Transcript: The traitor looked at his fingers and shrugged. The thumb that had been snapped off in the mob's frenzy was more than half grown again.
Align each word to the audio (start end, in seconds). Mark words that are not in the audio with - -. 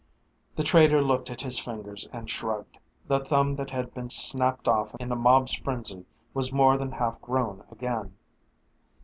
The 0.55 0.63
traitor 0.63 0.99
looked 0.99 1.29
at 1.29 1.41
his 1.41 1.59
fingers 1.59 2.09
and 2.11 2.27
shrugged. 2.27 2.79
The 3.07 3.19
thumb 3.19 3.53
that 3.53 3.69
had 3.69 3.93
been 3.93 4.09
snapped 4.09 4.67
off 4.67 4.95
in 4.99 5.09
the 5.09 5.15
mob's 5.15 5.53
frenzy 5.53 6.07
was 6.33 6.51
more 6.51 6.75
than 6.75 6.93
half 6.93 7.21
grown 7.21 7.63
again. 7.71 8.15